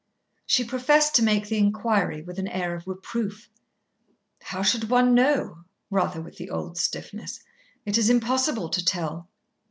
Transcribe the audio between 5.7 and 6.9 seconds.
rather with the old